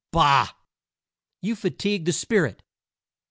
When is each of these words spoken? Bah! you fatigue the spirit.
Bah! 0.11 0.49
you 1.43 1.55
fatigue 1.55 2.05
the 2.05 2.11
spirit. 2.11 2.63